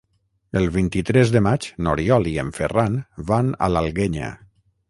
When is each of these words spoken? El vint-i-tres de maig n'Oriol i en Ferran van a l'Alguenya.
El 0.59 0.63
vint-i-tres 0.77 1.33
de 1.35 1.43
maig 1.49 1.69
n'Oriol 1.87 2.27
i 2.33 2.35
en 2.47 2.51
Ferran 2.61 2.99
van 3.31 3.55
a 3.67 3.73
l'Alguenya. 3.75 4.35